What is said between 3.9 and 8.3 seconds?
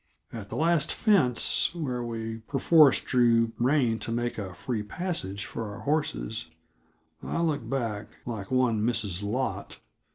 to make a free passage for our horses, I looked back,